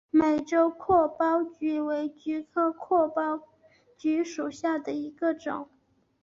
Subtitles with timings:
[0.09, 3.43] 美洲阔苞菊为菊科阔苞
[3.95, 5.69] 菊属下的一个种。